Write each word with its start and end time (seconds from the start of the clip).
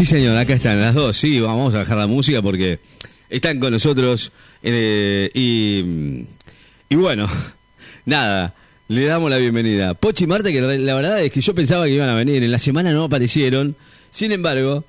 Sí, 0.00 0.06
señor, 0.06 0.34
acá 0.38 0.54
están 0.54 0.80
las 0.80 0.94
dos. 0.94 1.14
Sí, 1.14 1.40
vamos 1.40 1.74
a 1.74 1.80
bajar 1.80 1.98
la 1.98 2.06
música 2.06 2.40
porque 2.40 2.78
están 3.28 3.60
con 3.60 3.70
nosotros. 3.70 4.32
eh, 4.62 5.30
y, 5.34 6.24
y 6.88 6.96
bueno, 6.96 7.28
nada, 8.06 8.54
le 8.88 9.04
damos 9.04 9.30
la 9.30 9.36
bienvenida. 9.36 9.92
Pochi 9.92 10.24
y 10.24 10.26
Marta, 10.26 10.50
que 10.50 10.62
la 10.62 10.94
verdad 10.94 11.22
es 11.22 11.30
que 11.30 11.42
yo 11.42 11.54
pensaba 11.54 11.84
que 11.84 11.92
iban 11.92 12.08
a 12.08 12.14
venir. 12.14 12.42
En 12.42 12.50
la 12.50 12.58
semana 12.58 12.92
no 12.92 13.04
aparecieron. 13.04 13.76
Sin 14.10 14.32
embargo, 14.32 14.84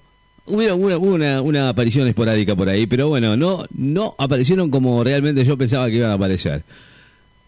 hubieron 0.45 0.81
una, 0.81 0.97
una, 0.97 1.41
una 1.41 1.67
aparición 1.67 2.07
esporádica 2.07 2.55
por 2.55 2.69
ahí. 2.69 2.87
Pero 2.87 3.09
bueno, 3.09 3.35
no, 3.35 3.65
no 3.75 4.15
aparecieron 4.17 4.71
como 4.71 5.03
realmente 5.03 5.43
yo 5.43 5.57
pensaba 5.57 5.89
que 5.89 5.97
iban 5.97 6.11
a 6.11 6.13
aparecer. 6.13 6.63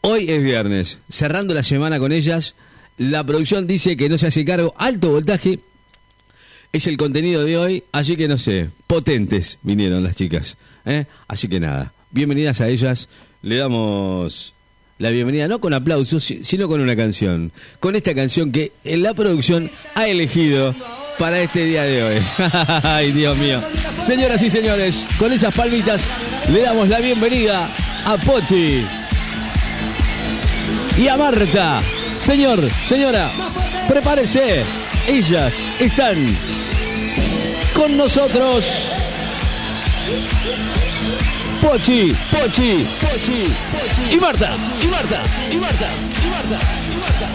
Hoy 0.02 0.30
es 0.30 0.44
viernes, 0.44 1.00
cerrando 1.10 1.54
la 1.54 1.64
semana 1.64 1.98
con 1.98 2.12
ellas. 2.12 2.56
La 2.98 3.26
producción 3.26 3.68
dice 3.68 3.96
que 3.96 4.10
no 4.10 4.18
se 4.18 4.28
hace 4.28 4.44
cargo. 4.44 4.74
Alto 4.78 5.12
voltaje 5.12 5.60
es 6.74 6.88
el 6.88 6.98
contenido 6.98 7.44
de 7.44 7.58
hoy, 7.58 7.84
así 7.92 8.18
que 8.18 8.28
no 8.28 8.38
sé, 8.38 8.70
potentes 8.88 9.60
vinieron 9.62 10.04
las 10.04 10.16
chicas. 10.16 10.58
¿eh? 10.86 11.06
Así 11.28 11.48
que 11.48 11.60
nada, 11.60 11.94
bienvenidas 12.12 12.60
a 12.62 12.68
ellas. 12.68 13.08
Le 13.42 13.58
damos 13.58 14.54
la 15.00 15.10
bienvenida 15.10 15.48
no 15.48 15.60
con 15.60 15.74
aplausos, 15.74 16.24
si- 16.24 16.44
sino 16.44 16.68
con 16.68 16.82
una 16.82 16.96
canción. 16.96 17.52
Con 17.80 17.96
esta 17.96 18.14
canción 18.16 18.52
que 18.52 18.72
la 18.84 19.14
producción 19.14 19.70
ha 19.96 20.08
elegido 20.08 20.74
para 21.20 21.42
este 21.42 21.66
día 21.66 21.84
de 21.84 22.04
hoy. 22.04 22.22
Ay, 22.84 23.12
Dios 23.12 23.38
mío. 23.38 23.62
Señoras 24.04 24.42
y 24.42 24.50
señores, 24.50 25.06
con 25.20 25.32
esas 25.32 25.54
palmitas 25.54 26.02
le 26.52 26.62
damos 26.62 26.90
la 26.90 27.00
bienvenida 27.00 27.70
a 28.06 28.18
Pochi 28.18 28.84
y 30.98 31.08
a 31.08 31.18
Marta. 31.18 31.82
Señor, 32.20 32.62
señora, 32.88 33.32
prepárese. 33.88 34.64
Ellas 35.08 35.54
están 35.80 36.16
con 37.84 37.98
nosotros. 37.98 38.88
Pochi, 41.62 42.16
Pochi, 42.32 42.88
Pochi, 43.02 43.44
Pochi. 43.72 44.16
Y 44.16 44.18
Marta, 44.20 44.56
y 44.82 44.88
Marta, 44.88 45.22
y 45.52 45.58
Marta, 45.58 45.90
y 46.24 46.28
Marta, 46.30 46.60
y 46.90 46.98
Marta. 47.02 47.28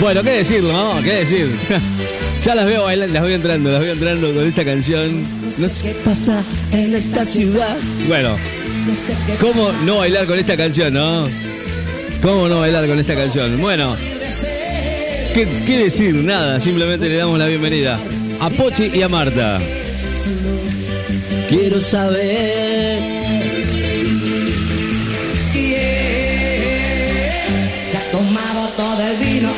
Bueno, 0.00 0.22
qué 0.22 0.30
decirlo, 0.30 0.72
¿no? 0.72 1.02
¿Qué 1.02 1.12
decir? 1.12 1.54
ya 2.42 2.54
las 2.54 2.64
veo 2.64 2.84
bailando, 2.84 3.12
las 3.12 3.22
veo 3.22 3.34
entrando, 3.34 3.70
las 3.70 3.80
veo 3.82 3.92
entrando 3.92 4.32
con 4.32 4.48
esta 4.48 4.64
canción. 4.64 5.24
No 5.58 5.68
sé 5.68 5.82
qué 5.82 5.94
pasa 5.96 6.42
en 6.72 6.94
esta 6.94 7.26
ciudad. 7.26 7.76
Bueno, 8.06 8.34
¿cómo 9.40 9.72
no 9.84 9.98
bailar 9.98 10.26
con 10.26 10.38
esta 10.38 10.56
canción, 10.56 10.94
no? 10.94 11.24
¿Cómo 12.22 12.48
no 12.48 12.60
bailar 12.60 12.86
con 12.86 12.98
esta 12.98 13.14
canción? 13.14 13.60
Bueno, 13.60 13.96
¿qué, 15.34 15.46
qué 15.66 15.78
decir? 15.84 16.14
Nada, 16.14 16.60
simplemente 16.60 17.08
le 17.08 17.16
damos 17.16 17.38
la 17.38 17.46
bienvenida 17.46 17.98
a 18.40 18.50
Pochi 18.50 18.90
y 18.94 19.02
a 19.02 19.08
Marta. 19.08 19.60
Quiero 21.48 21.80
saber. 21.80 22.98
Se 27.86 27.96
ha 27.96 28.10
tomado 28.10 28.68
todo 28.76 29.02
el 29.02 29.16
vino. 29.16 29.48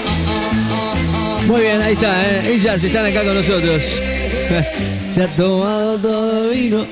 Muy 1.47 1.63
bien, 1.63 1.83
ahí 1.83 1.95
está, 1.95 2.23
¿eh? 2.23 2.55
ellas 2.55 2.85
están 2.85 3.07
acá 3.07 3.23
con 3.25 3.35
nosotros. 3.35 3.83
Se 5.15 5.25
ha 5.25 5.29
tomado 5.37 5.99
todo 5.99 6.51
el 6.53 6.57
vino. 6.57 6.87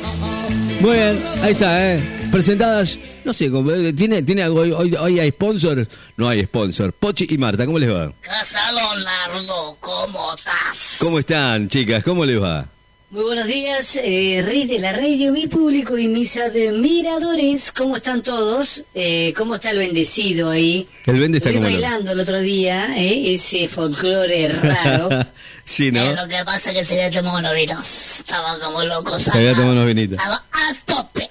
Muy 0.81 0.97
bien, 0.97 1.21
ahí 1.43 1.53
está, 1.53 1.95
¿eh? 1.95 2.18
Presentadas. 2.39 2.97
No 3.25 3.33
sé, 3.33 3.47
eh, 3.47 3.93
¿tiene, 3.95 4.23
tiene 4.23 4.45
algo? 4.45 4.61
Hoy, 4.61 4.71
hoy, 4.71 4.95
hoy 4.95 5.19
hay 5.19 5.31
sponsor? 5.31 5.89
No 6.17 6.29
hay 6.29 6.45
sponsor. 6.45 6.93
Pochi 6.93 7.27
y 7.31 7.37
Marta, 7.37 7.67
¿cómo 7.67 7.81
les 7.81 7.91
va? 7.91 8.13
Casa 8.21 8.71
Leonardo, 8.71 9.77
¿cómo 9.81 10.35
estás? 10.35 10.99
¿Cómo 11.01 11.19
están, 11.19 11.69
chicas? 11.69 12.05
¿Cómo 12.05 12.25
les 12.25 12.41
va? 12.41 12.69
Muy 13.11 13.23
buenos 13.23 13.47
días, 13.47 13.99
eh, 14.05 14.41
Rey 14.47 14.67
de 14.67 14.79
la 14.79 14.93
Radio, 14.93 15.33
mi 15.33 15.49
público 15.49 15.99
y 15.99 16.07
mis 16.07 16.37
admiradores. 16.37 17.73
¿Cómo 17.73 17.97
están 17.97 18.23
todos? 18.23 18.85
Eh, 18.95 19.33
¿Cómo 19.37 19.57
está 19.57 19.71
el 19.71 19.79
bendecido 19.79 20.51
ahí? 20.51 20.87
El 21.07 21.19
vende 21.19 21.39
está 21.39 21.49
Estuve 21.49 21.67
como... 21.67 21.81
bailando 21.81 22.13
el 22.13 22.21
otro 22.21 22.39
día, 22.39 22.97
eh, 22.97 23.33
ese 23.33 23.67
folclore 23.67 24.49
raro. 24.49 25.09
sí, 25.65 25.91
¿no? 25.91 26.05
Eh, 26.05 26.15
lo 26.15 26.29
que 26.29 26.45
pasa 26.45 26.71
es 26.71 26.77
que 26.77 26.85
se 26.85 27.03
había 27.03 27.19
tomado 27.19 27.39
unos 27.39 27.55
vinos. 27.55 28.21
Estaba 28.21 28.61
como 28.61 28.85
loco. 28.85 29.19
Se 29.19 29.37
había 29.37 29.55
tomado 29.55 29.73
unos 29.73 29.87
vinitos. 29.87 30.19
Estaba 30.19 30.45
a 30.53 30.75
tope. 30.85 31.31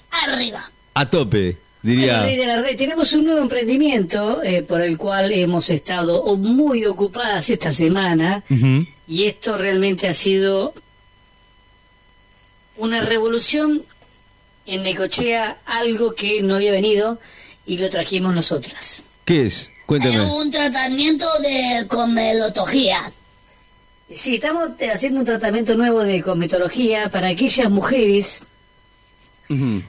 A 0.99 1.05
tope, 1.07 1.57
Bueno, 1.83 2.25
diría... 2.25 2.45
La 2.47 2.61
Red, 2.63 2.75
tenemos 2.75 3.13
un 3.13 3.25
nuevo 3.25 3.39
emprendimiento 3.39 4.41
eh, 4.41 4.63
por 4.63 4.81
el 4.81 4.97
cual 4.97 5.31
hemos 5.31 5.69
estado 5.69 6.23
muy 6.37 6.85
ocupadas 6.85 7.51
esta 7.51 7.71
semana 7.71 8.43
y 9.07 9.25
esto 9.25 9.59
realmente 9.59 10.07
ha 10.07 10.15
sido 10.15 10.73
una 12.77 13.01
revolución 13.01 13.83
en 14.65 14.81
Necochea, 14.81 15.59
algo 15.65 16.15
que 16.15 16.41
no 16.41 16.55
había 16.55 16.71
venido 16.71 17.19
y 17.67 17.77
lo 17.77 17.91
trajimos 17.91 18.33
nosotras. 18.33 19.03
¿Qué 19.23 19.45
es? 19.45 19.71
Cuéntame. 19.85 20.19
un 20.21 20.49
tratamiento 20.49 21.27
de 21.43 21.85
comelotología. 21.87 23.11
Sí, 24.09 24.35
estamos 24.35 24.71
haciendo 24.91 25.19
un 25.19 25.25
tratamiento 25.27 25.75
nuevo 25.75 26.03
de 26.03 26.23
cosmetología 26.23 27.09
para 27.09 27.27
aquellas 27.27 27.69
mujeres, 27.69 28.41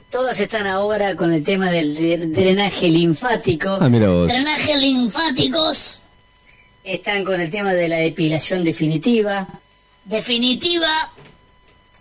Todas 0.09 0.39
están 0.39 0.67
ahora 0.67 1.15
con 1.15 1.33
el 1.33 1.43
tema 1.43 1.69
del 1.71 1.95
de- 1.95 2.17
drenaje 2.27 2.87
linfático, 2.87 3.77
Ah, 3.81 3.89
mira 3.89 4.07
vos. 4.09 4.27
Drenaje 4.27 4.77
linfáticos. 4.77 6.03
están 6.83 7.23
con 7.23 7.39
el 7.41 7.51
tema 7.51 7.73
de 7.73 7.87
la 7.87 7.97
depilación 7.97 8.63
definitiva, 8.63 9.47
Definitiva. 10.05 11.11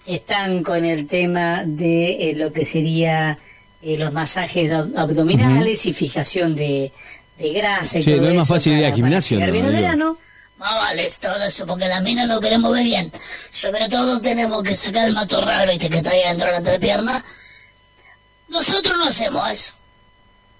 están 0.06 0.62
con 0.62 0.84
el 0.84 1.06
tema 1.06 1.62
de 1.66 2.30
eh, 2.30 2.34
lo 2.34 2.52
que 2.52 2.64
sería 2.64 3.38
eh, 3.82 3.96
los 3.98 4.12
masajes 4.12 4.70
ab- 4.70 4.96
abdominales 4.96 5.84
y 5.86 5.92
fijación 5.92 6.54
de, 6.54 6.90
de 7.38 7.52
grasa 7.52 7.98
y 7.98 8.02
Sí, 8.02 8.12
todo 8.12 8.22
no 8.22 8.28
es 8.30 8.34
más 8.36 8.48
fácil 8.48 8.72
ir 8.78 8.86
al 8.86 8.94
gimnasio, 8.94 9.38
para 9.38 9.52
¿no? 9.52 9.68
verano. 9.70 10.18
Más 10.58 10.74
vale 10.74 11.06
todo 11.20 11.44
eso, 11.44 11.66
porque 11.66 11.86
las 11.86 12.02
minas 12.02 12.26
lo 12.26 12.40
queremos 12.40 12.72
ver 12.72 12.82
bien. 12.84 13.12
Sobre 13.50 13.88
todo 13.88 14.20
tenemos 14.20 14.62
que 14.62 14.74
sacar 14.74 15.06
el 15.08 15.14
matorral, 15.14 15.68
viste, 15.68 15.88
que 15.90 15.98
está 15.98 16.10
ahí 16.10 16.22
adentro 16.22 16.46
de 16.46 16.52
la 16.52 16.58
entrepierna. 16.58 17.24
Nosotros 18.48 18.96
no 18.98 19.04
hacemos 19.04 19.50
eso. 19.50 19.72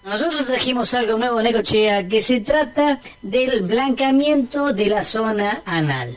Nosotros 0.04 0.46
trajimos 0.46 0.94
algo 0.94 1.18
nuevo 1.18 1.42
Necochea 1.42 2.06
que 2.08 2.22
se 2.22 2.40
trata 2.40 3.00
del 3.20 3.62
blancamiento 3.62 4.72
de 4.72 4.86
la 4.86 5.02
zona 5.02 5.62
anal. 5.66 6.16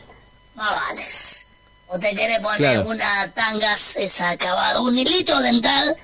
Más 0.54 0.70
vales. 0.70 1.46
O 1.88 1.98
te 1.98 2.14
querés 2.14 2.38
poner 2.40 2.58
Claro. 2.58 2.88
una 2.88 3.30
tanga 3.32 3.74
esa 3.74 4.30
acabada, 4.30 4.80
un 4.80 4.96
hilito 4.96 5.40
dental, 5.40 5.94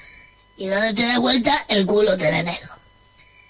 y 0.56 0.66
donde 0.66 0.92
te 0.92 1.06
das 1.06 1.18
vuelta, 1.18 1.64
el 1.68 1.86
culo 1.86 2.16
tiene 2.16 2.42
negro. 2.42 2.74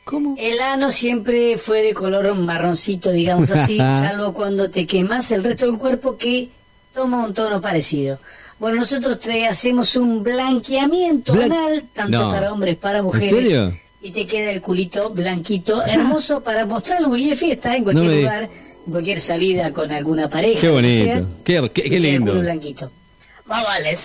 ¿Cómo? 0.04 0.36
El 0.38 0.60
ano 0.60 0.90
siempre 0.90 1.58
fue 1.58 1.82
de 1.82 1.94
color 1.94 2.32
marroncito, 2.34 3.10
digamos 3.10 3.50
así, 3.50 3.78
salvo 3.78 4.32
cuando 4.32 4.70
te 4.70 4.86
quemas 4.86 5.30
el 5.32 5.42
resto 5.42 5.66
del 5.66 5.78
cuerpo 5.78 6.16
que 6.16 6.50
toma 6.94 7.24
un 7.24 7.34
tono 7.34 7.60
parecido. 7.60 8.20
Bueno, 8.58 8.76
nosotros 8.78 9.18
te 9.20 9.46
hacemos 9.46 9.94
un 9.96 10.22
blanqueamiento 10.22 11.32
Blan- 11.32 11.52
anal, 11.52 11.84
tanto 11.94 12.18
No. 12.18 12.28
para 12.30 12.52
hombres, 12.52 12.76
para 12.76 12.98
¿En 12.98 13.04
mujeres. 13.04 13.30
serio? 13.30 13.78
Y 14.00 14.10
te 14.10 14.26
queda 14.26 14.50
el 14.50 14.60
culito 14.60 15.10
blanquito, 15.10 15.82
hermoso 15.84 16.40
para 16.44 16.66
mostrarlo 16.66 17.14
en 17.14 17.36
fiesta, 17.36 17.74
en 17.76 17.78
No 17.84 17.84
cualquier 17.84 18.10
me 18.10 18.20
lugar, 18.22 18.42
en 18.86 18.92
cualquier 18.92 19.20
salida 19.20 19.72
con 19.72 19.90
alguna 19.92 20.28
pareja. 20.28 20.60
Qué 20.60 20.66
sea, 20.66 20.70
bonito. 20.70 21.28
Qué, 21.44 21.70
qué- 21.74 21.88
qué 21.90 21.96
el 21.96 22.02
lindo. 22.02 22.32
culo 22.32 22.42
blanquito. 22.42 22.90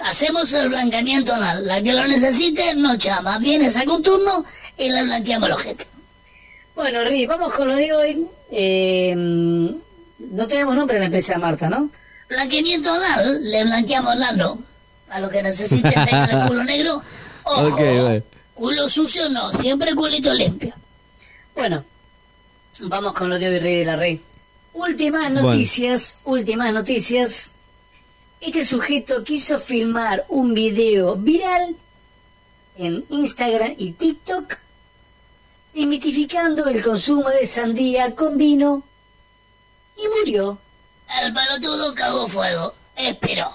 Hacemos 0.05 0.53
el 0.53 0.69
blanqueamiento 0.69 1.33
anal. 1.33 1.65
La 1.67 1.81
que 1.81 1.91
lo 1.93 2.07
necesite, 2.07 2.75
no 2.75 2.95
llama. 2.95 3.39
Viene, 3.39 3.69
saca 3.69 3.91
un 3.91 4.01
turno 4.01 4.45
y 4.77 4.89
le 4.89 5.03
blanqueamos 5.03 5.47
el 5.47 5.53
ojete. 5.53 5.85
Bueno, 6.75 7.03
Ri, 7.03 7.25
vamos 7.27 7.51
con 7.53 7.67
lo 7.67 7.75
de 7.75 7.93
hoy. 7.93 8.25
Eh, 8.51 9.13
no 9.15 10.47
tenemos 10.47 10.75
nombre 10.75 10.95
en 10.97 11.01
la 11.01 11.05
empresa 11.07 11.37
Marta, 11.37 11.69
¿no? 11.69 11.89
Blanqueamiento 12.29 12.91
anal, 12.93 13.39
le 13.43 13.63
blanqueamos 13.63 14.15
el 14.15 14.23
ano. 14.23 14.63
A 15.09 15.19
lo 15.19 15.29
que 15.29 15.43
necesite 15.43 15.89
tenga 15.91 16.25
el 16.25 16.47
culo 16.47 16.63
negro. 16.63 17.01
Ojo, 17.43 17.67
Ok, 17.67 17.77
bueno. 17.77 18.23
culo 18.53 18.89
sucio 18.89 19.29
no, 19.29 19.51
siempre 19.53 19.93
culito 19.95 20.33
limpio. 20.33 20.73
Bueno, 21.55 21.83
vamos 22.81 23.13
con 23.13 23.29
lo 23.29 23.37
de 23.37 23.47
hoy, 23.49 23.59
Rey 23.59 23.75
de 23.77 23.85
la 23.85 23.95
Rey. 23.95 24.21
Últimas 24.73 25.31
Bueno. 25.31 25.49
noticias, 25.49 26.17
últimas 26.23 26.73
noticias. 26.73 27.51
Este 28.41 28.65
sujeto 28.65 29.23
quiso 29.23 29.59
filmar 29.59 30.25
un 30.29 30.53
video 30.53 31.15
viral 31.15 31.75
en 32.75 33.05
Instagram 33.09 33.75
y 33.77 33.91
TikTok 33.91 34.55
desmitificando 35.73 36.65
el 36.67 36.83
consumo 36.83 37.29
de 37.29 37.45
sandía 37.45 38.15
con 38.15 38.37
vino 38.37 38.83
y 39.97 40.01
murió. 40.19 40.57
El 41.21 41.33
pelotudo 41.33 41.93
cagó 41.95 42.27
fuego. 42.27 42.73
Esperó. 42.95 43.51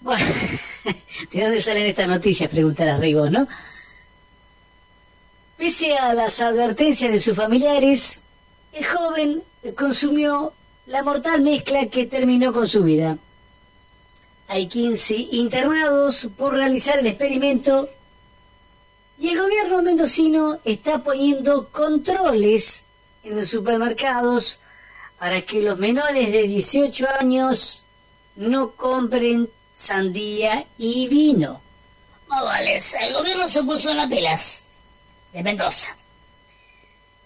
Bueno, 0.00 0.24
¿de 1.32 1.42
dónde 1.42 1.60
salen 1.60 1.86
estas 1.86 2.08
noticias? 2.08 2.50
Preguntarás 2.50 3.00
Rey 3.00 3.14
vos, 3.14 3.30
¿no? 3.30 3.46
Pese 5.56 5.96
a 5.96 6.12
las 6.14 6.40
advertencias 6.40 7.10
de 7.10 7.18
sus 7.18 7.34
familiares, 7.34 8.20
el 8.72 8.84
joven 8.84 9.42
consumió 9.76 10.52
la 10.86 11.02
mortal 11.02 11.40
mezcla 11.40 11.86
que 11.86 12.06
terminó 12.06 12.52
con 12.52 12.68
su 12.68 12.82
vida. 12.82 13.18
Hay 14.48 14.68
15 14.68 15.16
internados 15.32 16.28
por 16.36 16.54
realizar 16.54 16.98
el 16.98 17.06
experimento 17.06 17.88
y 19.18 19.30
el 19.30 19.40
gobierno 19.40 19.82
mendocino 19.82 20.60
está 20.64 21.02
poniendo 21.02 21.68
controles 21.70 22.84
en 23.24 23.36
los 23.36 23.48
supermercados 23.48 24.60
para 25.18 25.40
que 25.42 25.62
los 25.62 25.78
menores 25.78 26.30
de 26.32 26.42
18 26.42 27.06
años 27.20 27.84
no 28.36 28.72
compren 28.72 29.48
sandía 29.74 30.66
y 30.78 31.08
vino. 31.08 31.60
No 32.28 32.44
vale, 32.44 32.76
el 33.00 33.14
gobierno 33.14 33.48
se 33.48 33.62
puso 33.62 33.90
en 33.90 33.96
las 33.98 34.06
pilas 34.08 34.64
de 35.32 35.42
Mendoza. 35.42 35.96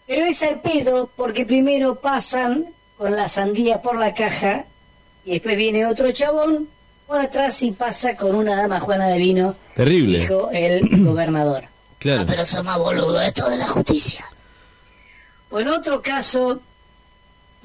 Pero 0.07 0.25
es 0.27 0.43
al 0.43 0.61
pedo 0.61 1.11
porque 1.17 1.47
primero 1.47 2.01
pasan 2.01 2.73
con 2.99 3.17
la 3.17 3.29
sandía 3.29 3.81
por 3.81 3.97
la 3.97 4.13
caja 4.13 4.65
y 5.25 5.33
después 5.33 5.57
viene 5.57 5.87
otro 5.87 6.11
chabón 6.13 6.69
por 7.07 7.21
atrás 7.21 7.63
y 7.63 7.73
pasa 7.73 8.17
con 8.17 8.35
una 8.35 8.57
dama 8.57 8.81
juana 8.81 9.09
de 9.09 9.19
vino. 9.19 9.57
Terrible. 9.75 10.19
Dijo 10.21 10.51
el 10.53 11.05
gobernador. 11.05 11.65
Claro. 11.99 12.23
Ah, 12.23 12.25
pero 12.27 12.45
son 12.47 12.67
más 12.67 12.79
boludos, 12.79 13.23
esto 13.23 13.49
de 13.49 13.57
la 13.57 13.69
justicia. 13.69 14.27
O 15.51 15.61
en 15.61 15.69
otro 15.69 16.01
caso, 16.03 16.61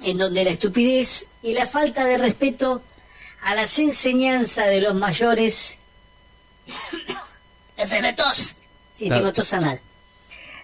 en 0.02 0.18
donde 0.18 0.44
la 0.44 0.52
estupidez 0.52 1.28
y 1.42 1.54
la 1.54 1.66
falta 1.66 2.04
de 2.06 2.18
respeto 2.18 2.82
a 3.44 3.56
las 3.56 3.78
enseñanzas 3.80 4.68
de 4.68 4.82
los 4.82 4.96
mayores, 4.96 5.78
¿Ya 7.78 7.88
tenés 7.88 8.16
tos? 8.16 8.56
sí, 8.94 9.08
Claro. 9.08 9.22
tengo 9.22 9.34
tos 9.34 9.54
anal, 9.54 9.80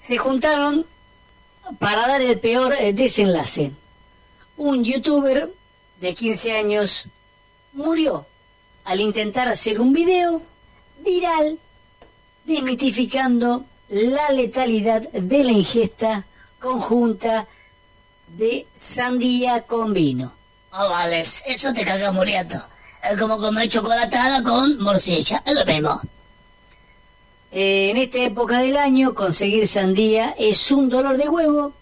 se 0.06 0.18
juntaron 0.18 0.86
para 1.80 2.08
dar 2.08 2.22
el 2.22 2.40
peor 2.40 2.74
eh, 2.74 2.94
desenlace. 2.94 3.72
Un 4.58 4.84
youtuber 4.84 5.52
de 6.00 6.14
15 6.14 6.58
años 6.58 7.06
murió 7.74 8.26
al 8.84 9.00
intentar 9.00 9.48
hacer 9.48 9.80
un 9.80 9.94
video 9.94 10.42
viral 11.00 11.60
desmitificando 12.46 13.66
la 13.90 14.32
letalidad 14.32 15.02
de 15.12 15.44
la 15.44 15.52
ingesta 15.52 16.26
conjunta 16.60 17.48
de 18.38 18.68
sandía 18.76 19.62
con 19.64 19.94
vino. 19.94 20.34
No 20.72 20.90
vale, 20.90 21.20
eso 21.22 21.74
te 21.74 21.84
caga 21.86 22.12
muriendo. 22.12 22.56
Es 23.04 23.20
como 23.20 23.38
comer 23.40 23.68
chocolatada 23.68 24.42
con 24.44 24.78
morcilla, 24.82 25.42
es 25.46 25.54
lo 25.54 25.66
mismo. 25.66 26.02
Eh, 27.52 27.90
en 27.92 27.98
esta 27.98 28.20
época 28.20 28.60
del 28.60 28.78
año 28.78 29.14
conseguir 29.14 29.68
sandía 29.68 30.34
es 30.38 30.72
un 30.72 30.88
dolor 30.88 31.18
de 31.18 31.28
huevo, 31.28 31.74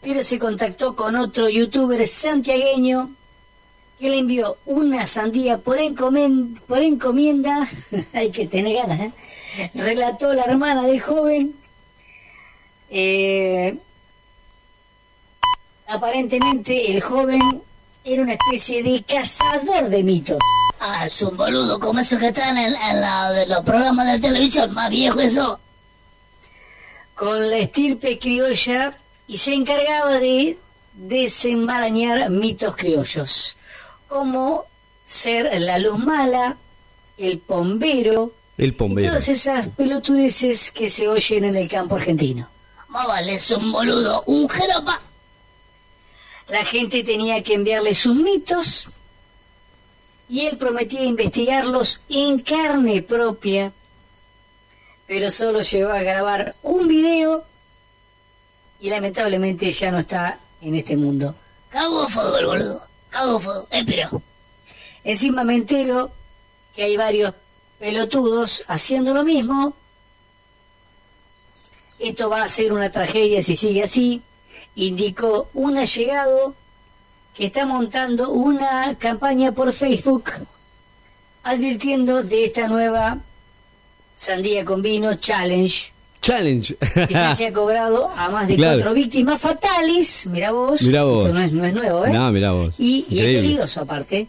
pero 0.00 0.24
se 0.24 0.38
contactó 0.38 0.96
con 0.96 1.14
otro 1.14 1.48
youtuber 1.48 2.04
santiagueño 2.06 3.10
que 4.00 4.10
le 4.10 4.18
envió 4.18 4.56
una 4.66 5.06
sandía 5.06 5.58
por, 5.58 5.78
encomen- 5.78 6.58
por 6.62 6.82
encomienda, 6.82 7.68
hay 8.12 8.30
que 8.32 8.48
tener 8.48 8.74
ganas, 8.78 9.00
¿eh? 9.00 9.12
relató 9.74 10.32
la 10.34 10.42
hermana 10.44 10.82
del 10.82 11.00
joven. 11.00 11.54
Eh, 12.90 13.78
aparentemente 15.92 16.90
el 16.92 17.00
joven 17.02 17.62
era 18.04 18.22
una 18.22 18.32
especie 18.34 18.82
de 18.82 19.02
cazador 19.04 19.88
de 19.88 20.02
mitos. 20.02 20.38
Ah, 20.80 21.06
es 21.06 21.22
un 21.22 21.36
boludo 21.36 21.78
como 21.78 22.00
esos 22.00 22.18
que 22.18 22.28
están 22.28 22.56
en, 22.58 22.74
en 22.74 23.00
la 23.00 23.30
de 23.32 23.46
los 23.46 23.60
programas 23.60 24.06
de 24.12 24.18
televisión, 24.18 24.72
más 24.74 24.90
viejo 24.90 25.20
eso. 25.20 25.60
con 27.14 27.50
la 27.50 27.58
estirpe 27.58 28.18
criolla 28.18 28.98
y 29.28 29.36
se 29.38 29.54
encargaba 29.54 30.14
de 30.18 30.58
desenmarañar 30.94 32.28
mitos 32.30 32.74
criollos, 32.74 33.56
como 34.08 34.64
ser 35.04 35.60
la 35.60 35.78
luz 35.78 35.98
mala, 36.04 36.56
el 37.18 37.38
pombero, 37.38 38.32
El 38.58 38.70
y 38.70 38.72
pombero. 38.72 39.08
todas 39.10 39.28
esas 39.28 39.68
pelotudeces 39.68 40.72
que 40.72 40.90
se 40.90 41.06
oyen 41.06 41.44
en 41.44 41.56
el 41.56 41.68
campo 41.68 41.94
argentino. 41.96 42.48
Más 42.88 43.06
vale, 43.06 43.34
es 43.34 43.50
un 43.52 43.70
boludo, 43.70 44.24
un 44.26 44.48
jeropa. 44.48 45.00
La 46.52 46.66
gente 46.66 47.02
tenía 47.02 47.42
que 47.42 47.54
enviarle 47.54 47.94
sus 47.94 48.14
mitos 48.16 48.88
y 50.28 50.44
él 50.44 50.58
prometía 50.58 51.02
investigarlos 51.02 52.02
en 52.10 52.40
carne 52.40 53.00
propia, 53.00 53.72
pero 55.06 55.30
solo 55.30 55.62
llegó 55.62 55.92
a 55.92 56.02
grabar 56.02 56.54
un 56.62 56.86
video 56.88 57.42
y 58.82 58.90
lamentablemente 58.90 59.72
ya 59.72 59.90
no 59.90 60.00
está 60.00 60.40
en 60.60 60.74
este 60.74 60.94
mundo. 60.94 61.34
Cago 61.70 62.06
fuego 62.06 62.36
el 62.36 62.44
boludo, 62.44 62.86
cago 63.08 63.40
fuego, 63.40 63.66
eh, 63.70 63.82
pero. 63.86 64.20
Encima 65.04 65.44
me 65.44 65.54
entero 65.54 66.12
que 66.76 66.82
hay 66.82 66.98
varios 66.98 67.32
pelotudos 67.78 68.62
haciendo 68.68 69.14
lo 69.14 69.24
mismo. 69.24 69.74
Esto 71.98 72.28
va 72.28 72.42
a 72.42 72.48
ser 72.50 72.74
una 72.74 72.92
tragedia 72.92 73.42
si 73.42 73.56
sigue 73.56 73.84
así, 73.84 74.20
indicó 74.74 75.48
un 75.54 75.76
allegado 75.78 76.54
que 77.34 77.46
está 77.46 77.66
montando 77.66 78.30
una 78.30 78.94
campaña 78.98 79.52
por 79.52 79.72
Facebook 79.72 80.24
advirtiendo 81.44 82.22
de 82.22 82.44
esta 82.46 82.68
nueva 82.68 83.18
sandía 84.16 84.64
con 84.64 84.82
vino 84.82 85.14
challenge 85.16 85.92
Challenge. 86.20 86.76
que 87.08 87.08
ya 87.14 87.34
se 87.34 87.46
ha 87.48 87.52
cobrado 87.60 88.08
a 88.16 88.28
más 88.30 88.46
de 88.46 88.54
Claro. 88.54 88.76
cuatro 88.78 88.94
víctimas 88.94 89.40
fatales. 89.40 90.26
Mira 90.30 90.52
vos, 90.52 90.80
Mirá 90.82 91.02
vos. 91.02 91.24
esto 91.26 91.34
no 91.36 91.40
es, 91.44 91.52
no 91.52 91.64
es 91.64 91.74
nuevo, 91.74 92.06
¿eh? 92.06 92.10
No, 92.12 92.30
mirá 92.30 92.52
vos. 92.52 92.74
Y, 92.78 93.06
y 93.08 93.18
es 93.18 93.24
peligroso 93.40 93.80
aparte. 93.80 94.28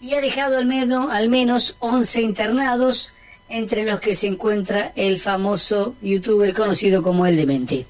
Y 0.00 0.14
ha 0.14 0.20
dejado 0.20 0.58
al 0.58 0.66
menos, 0.66 1.08
al 1.12 1.28
menos 1.28 1.76
11 1.78 2.22
internados, 2.22 3.12
entre 3.48 3.84
los 3.84 4.00
que 4.00 4.16
se 4.16 4.26
encuentra 4.26 4.92
el 4.96 5.20
famoso 5.20 5.94
youtuber 6.02 6.52
conocido 6.52 7.00
como 7.00 7.24
El 7.26 7.36
Demente. 7.36 7.86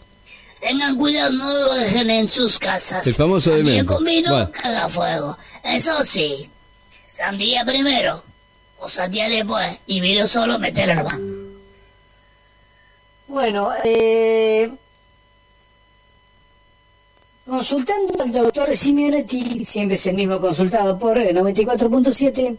Tengan 0.60 0.96
cuidado, 0.96 1.32
no 1.32 1.54
lo 1.54 1.74
dejen 1.74 2.10
en 2.10 2.30
sus 2.30 2.58
casas. 2.58 3.06
El 3.06 3.14
famoso 3.14 3.50
Sandía 3.50 3.64
demente. 3.72 3.94
con 3.94 4.04
vino, 4.04 4.30
Bueno. 4.30 4.52
caga 4.52 4.88
fuego. 4.88 5.38
Eso 5.64 6.04
sí, 6.04 6.50
sandía 7.08 7.64
primero, 7.64 8.22
o 8.78 8.88
sandía 8.88 9.28
después, 9.28 9.80
y 9.86 10.00
vino 10.00 10.26
solo, 10.26 10.58
metelo 10.58 10.94
nomás. 10.96 11.18
Bueno, 13.26 13.70
eh, 13.84 14.70
consultando 17.46 18.22
al 18.22 18.32
doctor 18.32 18.76
Simeonetti, 18.76 19.64
siempre 19.64 19.94
es 19.96 20.06
el 20.06 20.14
mismo 20.14 20.40
consultado 20.40 20.98
por 20.98 21.18
eh, 21.18 21.32
94.7, 21.34 22.56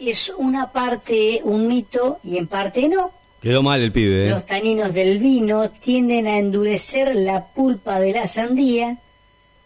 es 0.00 0.30
una 0.36 0.72
parte 0.72 1.40
un 1.44 1.68
mito 1.68 2.18
y 2.24 2.36
en 2.38 2.46
parte 2.48 2.88
no. 2.88 3.12
Quedó 3.42 3.60
mal 3.64 3.82
el 3.82 3.90
pibe, 3.90 4.26
¿eh? 4.26 4.30
Los 4.30 4.46
taninos 4.46 4.94
del 4.94 5.18
vino 5.18 5.68
tienden 5.68 6.28
a 6.28 6.38
endurecer 6.38 7.16
la 7.16 7.44
pulpa 7.44 7.98
de 7.98 8.12
la 8.12 8.28
sandía, 8.28 8.98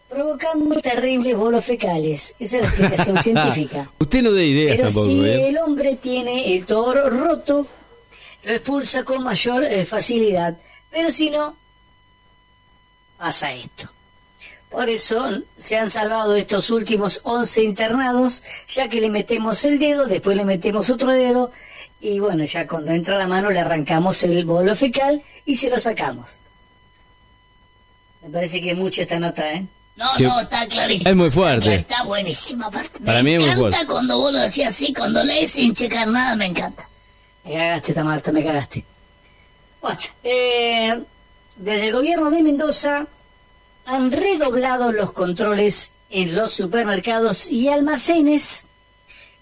provocando 0.09 0.80
terribles 0.80 1.37
bolos 1.37 1.62
fecales. 1.62 2.35
Esa 2.38 2.56
es 2.56 2.62
la 2.62 2.68
explicación 2.68 3.18
científica. 3.23 3.90
Usted 3.99 4.23
no 4.23 4.33
dé 4.33 4.47
ideas 4.47 4.76
Pero 4.76 4.88
tampoco, 4.88 5.06
si 5.06 5.26
¿eh? 5.26 5.49
el 5.50 5.59
hombre 5.59 5.97
tiene 5.97 6.56
el 6.56 6.64
toro 6.64 7.11
roto, 7.11 7.66
lo 8.45 8.52
expulsa 8.52 9.04
con 9.04 9.23
mayor 9.23 9.62
eh, 9.64 9.85
facilidad. 9.85 10.56
Pero 10.90 11.11
si 11.11 11.28
no, 11.28 11.54
pasa 13.18 13.52
esto. 13.52 13.92
Por 14.71 14.88
eso 14.88 15.42
se 15.59 15.76
han 15.76 15.90
salvado 15.90 16.35
estos 16.35 16.71
últimos 16.71 17.21
11 17.25 17.62
internados, 17.62 18.42
ya 18.68 18.88
que 18.88 19.02
le 19.02 19.11
metemos 19.11 19.64
el 19.66 19.78
dedo, 19.78 20.06
después 20.06 20.35
le 20.35 20.47
metemos 20.47 20.88
otro 20.88 21.12
dedo, 21.12 21.52
y 22.00 22.19
bueno, 22.21 22.45
ya 22.45 22.67
cuando 22.67 22.93
entra 22.93 23.19
la 23.19 23.26
mano 23.26 23.50
le 23.50 23.61
arrancamos 23.61 24.23
el 24.23 24.45
bolo 24.45 24.75
fecal 24.76 25.23
y 25.45 25.57
se 25.57 25.71
lo 25.71 25.79
sacamos. 25.79 26.38
Me 28.23 28.31
parece 28.31 28.61
que 28.61 28.73
es 28.73 28.79
mucho 28.79 29.03
esta 29.03 29.19
nota, 29.19 29.53
¿eh? 29.53 29.67
No, 29.97 30.09
Que- 30.17 30.25
no, 30.25 30.41
está 30.41 30.67
clarísimo. 30.67 31.11
Es 31.11 31.17
muy 31.17 31.31
fuerte. 31.31 31.75
Está 31.76 32.03
buenísima 32.05 32.67
aparte. 32.67 33.00
Para 33.00 33.23
me 33.23 33.23
mí 33.23 33.33
es 33.35 33.41
muy 33.41 33.49
encanta 33.50 33.71
fuerte. 33.71 33.87
cuando 33.87 34.19
vos 34.19 34.33
lo 34.33 34.41
decís 34.41 34.67
así, 34.67 34.93
cuando 34.93 35.25
lees 35.25 35.50
sin 35.53 35.73
checar 35.75 36.07
nada, 36.09 36.37
me 36.37 36.47
encanta. 36.47 36.87
Me 37.45 37.53
cagaste, 37.55 37.95
Tamarta, 37.95 38.33
me 38.33 38.45
cagaste. 38.45 38.85
Bueno, 39.81 39.99
eh, 40.25 41.00
desde 41.57 41.87
el 41.87 41.93
gobierno 41.95 42.31
de 42.31 42.43
Mendoza 42.43 43.07
han 43.87 44.11
redoblado 44.12 44.93
los 44.93 45.12
controles 45.12 45.93
en 46.11 46.35
los 46.35 46.53
supermercados 46.53 47.50
y 47.50 47.69
almacenes 47.69 48.67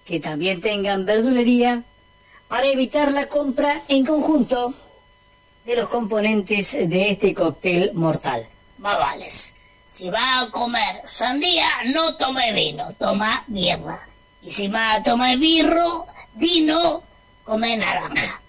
que 0.05 0.21
también 0.21 0.61
tengan 0.61 1.05
verdulería 1.07 1.83
para 2.55 2.69
evitar 2.69 3.11
la 3.11 3.27
compra 3.27 3.83
en 3.89 4.07
conjunto 4.07 4.73
de 5.65 5.75
los 5.75 5.89
componentes 5.89 6.89
de 6.89 7.11
este 7.11 7.35
cóctel 7.35 7.93
mortal. 7.95 8.47
Más 8.79 8.97
vales. 8.97 9.55
Si 9.91 10.09
vas 10.09 10.47
a 10.47 10.51
comer 10.53 11.01
sandía, 11.05 11.67
no 11.87 12.17
tome 12.17 12.53
vino, 12.53 12.95
toma 12.97 13.43
mierda. 13.49 14.07
Y 14.41 14.51
si 14.51 14.69
vas 14.69 15.01
a 15.01 15.03
tomar 15.03 15.37
birro, 15.37 16.07
vino, 16.35 17.03
come 17.43 17.77
naranja. 17.77 18.41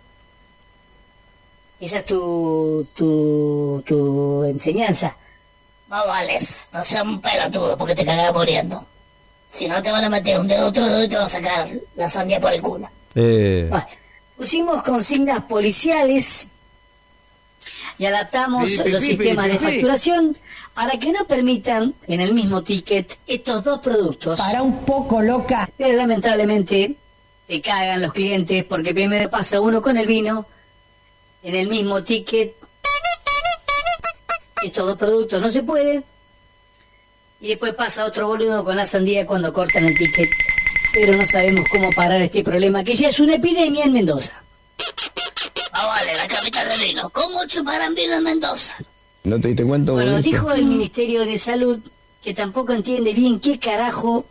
Esa 1.80 1.98
es 1.98 2.06
tu, 2.06 2.88
tu, 2.94 3.84
tu 3.88 4.44
enseñanza. 4.44 5.18
No 5.88 6.06
vales, 6.06 6.70
no 6.72 6.84
seas 6.84 7.08
un 7.08 7.20
pelotudo 7.20 7.76
porque 7.76 7.96
te 7.96 8.06
cagas 8.06 8.32
muriendo. 8.32 8.86
Si 9.50 9.68
no 9.68 9.82
te 9.82 9.92
van 9.92 10.04
a 10.04 10.10
meter 10.10 10.40
un 10.40 10.48
dedo 10.48 10.68
otro 10.68 10.88
dedo 10.88 11.04
y 11.04 11.10
te 11.10 11.16
van 11.16 11.26
a 11.26 11.30
sacar 11.30 11.72
la 11.96 12.08
sandía 12.08 12.40
por 12.40 12.54
el 12.54 12.62
culo. 12.62 12.88
Eh, 13.16 13.68
Bueno, 13.70 13.88
pusimos 14.38 14.84
consignas 14.84 15.42
policiales 15.44 16.48
y 17.98 18.06
adaptamos 18.06 18.70
Pi, 18.70 18.78
pi, 18.84 18.90
los 18.90 19.02
pi, 19.02 19.08
sistemas 19.10 19.46
pi, 19.46 19.52
de 19.54 19.60
facturación 19.60 20.38
para 20.74 21.00
que 21.00 21.14
no 21.14 21.26
permitan 21.26 21.96
en 22.06 22.20
el 22.20 22.34
mismo 22.34 22.62
ticket 22.62 23.18
estos 23.26 23.64
dos 23.64 23.80
productos. 23.80 24.38
Para 24.40 24.62
un 24.62 24.84
poco 24.84 25.22
loca. 25.22 25.70
Pero 25.78 25.96
lamentablemente 25.96 26.96
te 27.48 27.62
cagan 27.62 28.02
los 28.02 28.12
clientes 28.12 28.66
porque 28.66 28.94
primero 28.94 29.30
pasa 29.30 29.62
uno 29.62 29.82
con 29.82 29.98
el 29.98 30.06
vino 30.06 30.46
en 31.42 31.56
el 31.56 31.70
mismo 31.70 32.04
ticket. 32.04 32.56
Estos 34.62 34.88
dos 34.88 34.98
productos 34.98 35.42
no 35.42 35.50
se 35.50 35.64
pueden. 35.64 36.04
Y 37.40 37.50
después 37.50 37.74
pasa 37.74 38.04
otro 38.04 38.28
boludo 38.28 38.64
con 38.66 38.76
la 38.76 38.86
sandía 38.86 39.26
cuando 39.26 39.54
cortan 39.54 39.86
el 39.86 39.94
ticket. 39.96 40.30
Pero 40.96 41.18
no 41.18 41.28
sabemos 41.28 41.68
cómo 41.70 41.90
parar 41.90 42.22
este 42.22 42.42
problema 42.42 42.82
que 42.82 42.96
ya 42.96 43.10
es 43.10 43.20
una 43.20 43.36
epidemia 43.36 43.84
en 43.84 43.92
Mendoza. 43.92 44.32
No 45.74 45.88
vale, 45.88 46.16
la 46.16 46.26
capital 46.26 46.70
del 46.70 46.88
vino. 46.88 47.10
¿Cómo 47.10 47.46
chuparán 47.48 47.94
vino 47.94 48.16
en 48.16 48.24
Mendoza? 48.24 48.78
¿No 49.26 49.42
te 49.42 49.50
diste 49.50 49.66
cuenta, 49.66 49.92
Bueno, 49.92 50.22
dijo 50.22 50.54
el 50.54 50.66
Ministerio 50.66 51.26
de 51.26 51.38
Salud 51.38 51.80
que 52.24 52.34
tampoco 52.34 52.72
entiende 52.72 53.14
bien 53.14 53.42
qué 53.42 53.60
carajo 53.60 54.26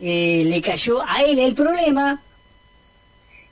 eh, 0.00 0.42
le 0.44 0.60
cayó 0.60 1.02
a 1.06 1.22
él 1.22 1.38
el 1.38 1.54
problema. 1.54 2.20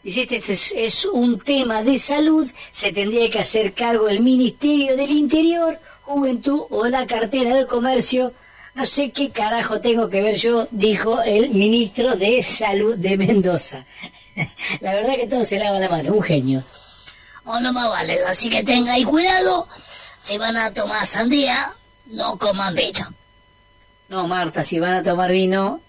Dice, 0.03 0.23
este 0.23 0.53
es, 0.53 0.73
es 0.77 1.05
un 1.05 1.39
tema 1.39 1.85
de 1.85 2.01
salud, 2.01 2.51
se 2.73 2.93
tendría 2.93 3.31
que 3.31 3.39
hacer 3.39 3.75
cargo 3.75 4.09
el 4.09 4.21
Ministerio 4.21 4.97
del 4.97 5.13
Interior, 5.13 5.79
Juventud 6.03 6.63
o 6.71 6.89
la 6.89 7.07
cartera 7.07 7.57
de 7.57 7.67
comercio. 7.67 8.33
No 8.75 8.85
sé 8.85 9.13
qué 9.13 9.31
carajo 9.31 9.81
tengo 9.81 10.11
que 10.11 10.21
ver 10.21 10.35
yo, 10.35 10.67
dijo 10.73 11.23
el 11.23 11.51
ministro 11.51 12.17
de 12.17 12.43
Salud 12.43 12.97
de 12.97 13.17
Mendoza. 13.17 13.87
La 14.81 14.95
verdad 14.95 15.15
que 15.15 15.29
todo 15.29 15.45
se 15.45 15.61
lava 15.61 15.79
la 15.79 15.89
mano, 15.89 16.13
un 16.13 16.23
genio. 16.23 16.65
O 17.45 17.61
no 17.61 17.73
más 17.73 17.89
vale, 17.89 18.19
así 18.29 18.51
que 18.51 18.65
tengan 18.65 19.01
cuidado. 19.05 19.69
Si 20.21 20.39
van 20.39 20.57
a 20.57 20.73
tomar 20.73 21.07
sandía, 21.07 21.73
no 22.07 22.37
coman 22.37 22.75
vino. 22.75 23.15
No, 24.09 24.27
Marta, 24.27 24.65
si 24.65 24.81
van 24.81 24.95
a 24.95 25.03
tomar 25.03 25.31
vino, 25.31 25.81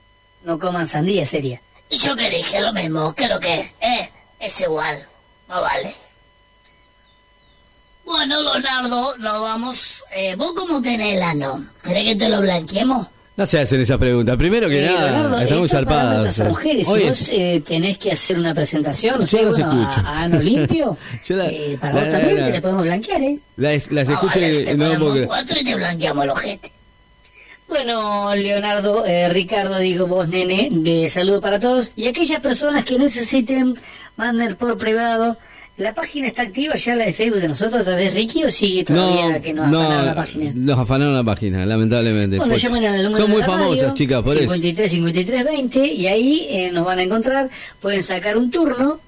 no 0.43 0.59
coman 0.59 0.87
sandía, 0.87 1.25
sería. 1.25 1.61
Y 1.89 1.97
yo 1.97 2.15
que 2.15 2.29
dije 2.29 2.59
lo 2.61 2.71
mismo, 2.71 3.15
creo 3.15 3.39
que 3.39 3.73
eh, 3.81 4.11
es 4.39 4.61
igual. 4.61 5.07
No 5.47 5.61
vale. 5.61 5.95
Bueno, 8.27 8.41
Leonardo, 8.41 9.15
nos 9.17 9.39
vamos. 9.41 10.03
Eh, 10.15 10.33
¿Vos 10.35 10.53
cómo 10.55 10.81
tenés 10.81 11.15
el 11.17 11.21
ano? 11.21 11.63
¿Querés 11.83 12.05
que 12.05 12.15
te 12.15 12.27
lo 12.29 12.41
blanqueemos? 12.41 13.05
no 13.37 13.45
se 13.45 13.59
hacen 13.59 13.81
esa 13.81 13.99
pregunta. 13.99 14.35
Primero 14.35 14.67
que 14.67 14.83
Eh, 14.83 14.87
nada, 14.87 15.11
Leonardo, 15.11 15.39
están 15.41 15.57
muy 15.59 15.65
esto 15.65 15.77
es 15.77 15.83
para 15.85 15.85
zarpadas. 16.01 16.23
nuestras 16.23 16.47
mujeres. 16.49 16.87
Oye, 16.87 17.01
si 17.03 17.07
vos 17.09 17.29
eh, 17.33 17.63
tenés 17.67 17.97
que 17.99 18.11
hacer 18.13 18.39
una 18.39 18.55
presentación, 18.55 19.19
no 19.19 19.25
sé, 19.27 19.43
las 19.43 19.51
bueno, 19.59 19.81
escucho. 19.83 20.07
a, 20.07 20.09
a 20.09 20.23
ano 20.23 20.39
limpio, 20.39 20.97
la- 21.29 21.45
eh, 21.45 21.77
para 21.79 21.93
la- 21.93 21.99
vos 22.01 22.09
la- 22.09 22.17
también 22.19 22.45
te 22.45 22.51
la 22.53 22.61
podemos 22.61 22.81
blanquear, 22.83 23.21
¿eh? 23.21 23.39
las, 23.57 23.91
las 23.91 24.09
escucho 24.09 24.39
y 24.39 24.63
te 24.63 24.75
no 24.75 24.87
lo 24.93 24.99
puedo 24.99 25.27
cuatro 25.27 25.59
y 25.59 25.63
te 25.63 25.75
blanqueamos 25.75 26.23
el 26.23 26.29
ojete. 26.31 26.71
Bueno, 27.67 28.33
Leonardo, 28.35 29.05
eh, 29.05 29.29
Ricardo, 29.29 29.77
digo 29.77 30.07
vos, 30.07 30.29
nene, 30.29 30.69
de 30.71 31.09
saludo 31.09 31.41
para 31.41 31.59
todos. 31.59 31.91
Y 31.95 32.07
aquellas 32.07 32.39
personas 32.39 32.85
que 32.85 32.97
necesiten, 32.97 33.79
manden 34.17 34.55
por 34.55 34.77
privado. 34.79 35.37
¿La 35.77 35.93
página 35.93 36.27
está 36.27 36.43
activa 36.43 36.75
ya, 36.75 36.95
la 36.95 37.03
de 37.05 37.11
Facebook 37.11 37.41
de 37.41 37.49
nosotros, 37.49 37.81
otra 37.81 37.95
vez 37.97 38.13
Ricky, 38.13 38.45
o 38.45 38.49
sigue 38.49 38.85
todavía 38.85 39.29
No, 39.29 39.41
que 39.41 39.53
nos 39.53 39.65
afanaron 39.67 39.97
no, 39.97 40.05
la 40.05 40.15
página? 40.15 40.51
nos 40.55 40.79
afanaron 40.79 41.13
la 41.15 41.23
página, 41.23 41.65
lamentablemente. 41.65 42.37
Bueno, 42.37 42.51
Pues, 42.53 42.61
llamen 42.61 42.85
al 42.85 43.03
número 43.03 43.17
son 43.17 43.25
de 43.25 43.31
muy 43.33 43.41
la 43.41 43.45
famosas, 43.45 43.81
radio, 43.81 43.93
chicas, 43.93 44.21
por 44.23 44.37
eso. 44.37 44.53
53 44.53 44.91
53 44.91 45.43
20 45.43 45.85
y 45.85 46.07
ahí 46.07 46.47
eh, 46.49 46.71
nos 46.71 46.85
van 46.85 46.99
a 46.99 47.03
encontrar, 47.03 47.49
pueden 47.81 48.01
sacar 48.03 48.37
un 48.37 48.49
turno 48.51 49.01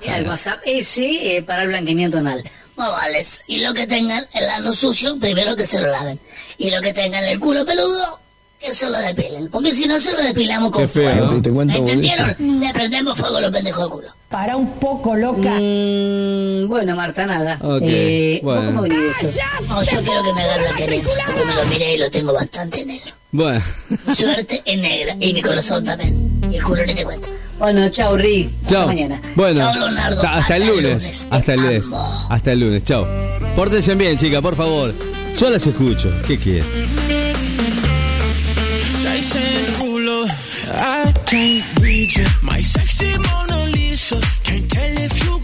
eh, 0.00 0.08
al 0.08 0.26
WhatsApp 0.26 0.60
ese 0.64 1.36
eh, 1.36 1.42
para 1.42 1.64
el 1.64 1.68
blanqueamiento 1.68 2.16
anal. 2.18 2.42
No 2.78 2.92
vales. 2.92 3.44
Y 3.46 3.58
lo 3.60 3.74
que 3.74 3.86
tengan 3.86 4.26
el 4.32 4.48
ano 4.48 4.72
sucio, 4.72 5.18
primero 5.18 5.54
que 5.54 5.64
se 5.66 5.82
lo 5.82 5.88
laven. 5.88 6.18
Y 6.56 6.70
lo 6.70 6.80
que 6.80 6.94
tengan 6.94 7.24
el 7.24 7.38
culo 7.38 7.64
peludo, 7.66 8.20
que 8.58 8.72
se 8.72 8.88
lo 8.88 8.96
depilen. 8.98 9.48
Porque 9.50 9.72
si 9.72 9.86
no, 9.86 10.00
se 10.00 10.12
lo 10.12 10.22
depilamos 10.22 10.70
con 10.70 10.82
Qué 10.82 10.88
feo, 10.88 11.10
fuego. 11.10 11.32
¿no? 11.32 11.42
¿Te 11.42 11.50
¿Me 11.50 11.54
boludo? 11.56 11.76
entendieron? 11.78 12.36
Le 12.60 12.72
prendemos 12.72 13.18
fuego 13.18 13.36
a 13.36 13.40
los 13.42 13.50
pendejos 13.50 13.84
al 13.84 13.90
culo. 13.90 14.08
Para 14.28 14.56
un 14.56 14.72
poco 14.80 15.14
loca. 15.16 15.54
Mm, 15.60 16.66
bueno, 16.68 16.96
Marta, 16.96 17.26
nada. 17.26 17.58
Ok, 17.62 17.80
Eh, 17.84 18.40
¿vos 18.42 18.54
bueno. 18.56 18.70
cómo 18.70 18.82
venís 18.82 19.22
eso? 19.22 19.38
No, 19.68 19.82
yo 19.82 20.02
quiero 20.02 20.22
que 20.24 20.32
me 20.32 20.42
haga 20.42 20.56
blanqueamiento, 20.58 21.10
porque 21.26 21.44
me 21.44 21.54
lo 21.54 21.64
miré 21.66 21.94
y 21.94 21.98
lo 21.98 22.10
tengo 22.10 22.32
bastante 22.32 22.84
negro. 22.84 23.12
Bueno, 23.32 23.62
Mi 24.06 24.14
suerte 24.16 24.62
es 24.64 24.80
negra, 24.80 25.16
y 25.20 25.32
mi 25.32 25.42
corazón 25.42 25.84
también. 25.84 26.40
Y 26.50 26.56
el 26.56 26.62
culo 26.64 26.84
ni 26.86 26.94
te 26.94 27.04
cuento. 27.04 27.28
Bueno, 27.58 27.88
chau, 27.90 28.16
Rick. 28.16 28.48
Hasta 28.62 28.68
chao. 28.70 28.86
mañana. 28.88 29.22
Bueno, 29.36 29.60
Chao, 29.60 29.74
Leonardo. 29.74 30.16
hasta, 30.16 30.28
hasta 30.28 30.40
Hasta 30.40 30.56
el 30.56 30.66
lunes. 30.66 30.82
lunes. 30.84 31.26
Hasta 31.30 31.54
el 31.54 31.60
lunes. 31.60 31.84
amo. 31.86 32.26
Hasta 32.30 32.52
el 32.52 32.60
lunes, 32.60 32.84
chao. 32.84 33.06
Pórtense 33.54 33.94
bien, 33.94 34.18
chicas, 34.18 34.42
por 34.42 34.56
favor. 34.56 34.92
Yo 35.38 35.50
las 35.50 35.66
escucho. 35.66 36.10
¿Qué 36.26 36.36
quieren? 36.38 36.64
I 40.68 41.12
can't. 41.26 42.42
My 42.42 42.60
sexy 42.62 43.14
Lisa. 44.06 44.20
Can't 44.44 44.70
tell 44.70 44.98
if 44.98 45.24
you 45.24 45.35